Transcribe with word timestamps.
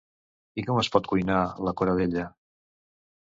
I 0.61 0.63
com 0.69 0.79
es 0.83 0.89
pot 0.95 1.09
cuinar, 1.11 1.43
la 1.67 1.73
coradella? 1.81 2.23